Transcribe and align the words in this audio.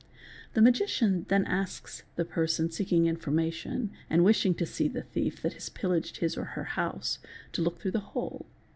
The 0.55 0.63
magician 0.63 1.27
then 1.29 1.45
asks 1.45 2.01
the 2.15 2.25
person 2.25 2.71
seeking 2.71 3.05
information 3.05 3.91
and 4.09 4.23
wishing 4.25 4.55
to 4.55 4.65
see 4.65 4.87
the 4.87 5.03
thief 5.03 5.39
that 5.43 5.53
has 5.53 5.69
pillaged 5.69 6.17
his 6.17 6.35
or 6.35 6.43
her 6.57 6.63
house 6.73 7.19
to 7.51 7.61
look 7.61 7.79
through 7.79 7.91
the 7.91 7.99
hole. 7.99 8.47